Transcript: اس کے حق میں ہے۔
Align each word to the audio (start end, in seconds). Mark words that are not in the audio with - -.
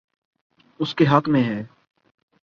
اس 0.79 0.95
کے 0.95 1.05
حق 1.11 1.29
میں 1.29 1.43
ہے۔ 1.43 1.63